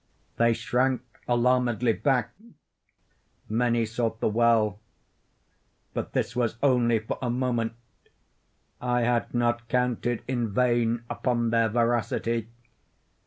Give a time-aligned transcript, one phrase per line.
[0.37, 2.31] They shrank alarmedly back;
[3.47, 4.79] many sought the well.
[5.93, 7.73] But this was only for a moment.
[8.81, 12.47] I had not counted in vain upon their voracity.